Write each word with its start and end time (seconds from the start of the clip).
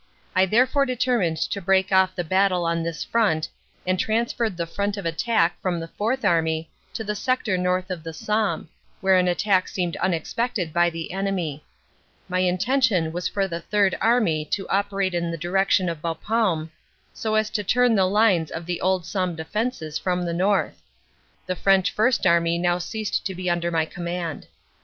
I 0.35 0.47
therefore 0.47 0.87
determined 0.87 1.37
to 1.37 1.61
break 1.61 1.91
off 1.91 2.15
the 2.15 2.23
battle 2.23 2.65
on 2.65 2.81
this 2.81 3.03
front, 3.03 3.47
and 3.85 3.99
transferred 3.99 4.57
the 4.57 4.65
front 4.65 4.97
of 4.97 5.05
attack 5.05 5.61
from 5.61 5.79
the 5.79 5.89
Fourth 5.89 6.25
Army 6.25 6.71
to 6.93 7.03
the 7.03 7.13
sector 7.13 7.55
north 7.55 7.91
of 7.91 8.01
the 8.03 8.11
Somme, 8.11 8.67
where 9.01 9.15
an 9.15 9.27
attack 9.27 9.67
seemed 9.67 9.95
unexpected 9.97 10.73
by 10.73 10.89
the 10.89 11.11
enemy. 11.11 11.63
My 12.27 12.41
inten 12.41 12.81
tion 12.81 13.11
was 13.11 13.27
for 13.27 13.47
the 13.47 13.61
Third 13.61 13.95
Army 14.01 14.43
to 14.45 14.67
operate 14.69 15.13
in 15.13 15.29
the 15.29 15.37
direction 15.37 15.87
of 15.87 16.01
Bapaume 16.01 16.71
so 17.13 17.35
as 17.35 17.51
to 17.51 17.63
turn 17.63 17.93
the 17.93 18.05
lines 18.05 18.49
of 18.49 18.65
the 18.65 18.81
old 18.81 19.05
Somme 19.05 19.35
defenses 19.35 19.99
from 19.99 20.23
the 20.25 20.33
north. 20.33 20.81
The 21.45 21.55
French 21.55 21.91
First 21.91 22.25
Army 22.25 22.57
now 22.57 22.79
ceased 22.79 23.23
to 23.27 23.35
be 23.35 23.51
under 23.51 23.69
my 23.69 23.85
command. 23.85 24.47